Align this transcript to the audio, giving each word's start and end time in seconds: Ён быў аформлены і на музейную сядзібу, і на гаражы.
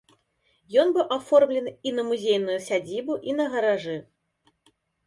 Ён 0.83 0.87
быў 0.95 1.05
аформлены 1.17 1.75
і 1.91 1.95
на 1.99 2.07
музейную 2.09 2.59
сядзібу, 2.71 3.13
і 3.31 3.41
на 3.41 3.45
гаражы. 3.55 3.97